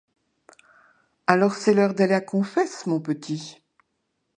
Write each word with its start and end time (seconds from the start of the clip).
Alors 1.27 1.53
c’est 1.53 1.75
l’heure 1.75 1.93
d’aller 1.93 2.15
à 2.15 2.21
confesse 2.21 2.87
mon 2.87 2.99
petit. 2.99 3.61